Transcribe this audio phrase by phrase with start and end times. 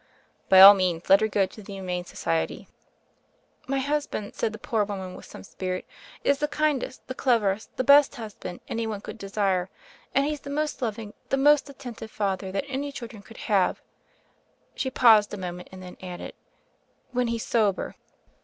[0.49, 2.67] "By all means, let her go to the Humane Society."
[3.67, 5.85] "My husband," said the poor woman, with some spirit,
[6.23, 9.69] "is the kindest, the cleverest, the best husband any one could desire;
[10.15, 13.79] and he's the most loving, the most attentive father that any children could have"—
[14.75, 16.33] she paused a mo ment and then added—
[17.11, 17.93] "when he's sober."